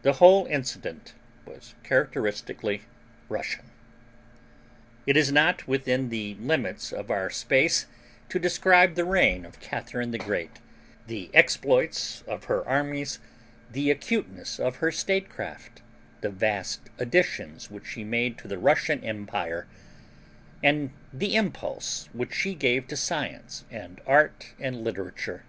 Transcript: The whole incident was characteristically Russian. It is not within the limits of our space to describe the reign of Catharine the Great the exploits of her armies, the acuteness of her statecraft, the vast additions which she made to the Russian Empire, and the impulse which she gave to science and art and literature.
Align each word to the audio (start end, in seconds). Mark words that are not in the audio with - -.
The 0.00 0.14
whole 0.14 0.46
incident 0.46 1.12
was 1.44 1.74
characteristically 1.82 2.84
Russian. 3.28 3.66
It 5.06 5.18
is 5.18 5.30
not 5.30 5.68
within 5.68 6.08
the 6.08 6.34
limits 6.36 6.94
of 6.94 7.10
our 7.10 7.28
space 7.28 7.84
to 8.30 8.38
describe 8.38 8.94
the 8.94 9.04
reign 9.04 9.44
of 9.44 9.60
Catharine 9.60 10.12
the 10.12 10.18
Great 10.18 10.60
the 11.06 11.28
exploits 11.34 12.22
of 12.26 12.44
her 12.44 12.66
armies, 12.66 13.18
the 13.70 13.90
acuteness 13.90 14.58
of 14.58 14.76
her 14.76 14.90
statecraft, 14.90 15.82
the 16.22 16.30
vast 16.30 16.88
additions 16.98 17.70
which 17.70 17.86
she 17.86 18.02
made 18.02 18.38
to 18.38 18.48
the 18.48 18.56
Russian 18.56 19.04
Empire, 19.04 19.66
and 20.62 20.90
the 21.12 21.36
impulse 21.36 22.08
which 22.14 22.32
she 22.32 22.54
gave 22.54 22.86
to 22.88 22.96
science 22.96 23.66
and 23.70 24.00
art 24.06 24.54
and 24.58 24.82
literature. 24.82 25.44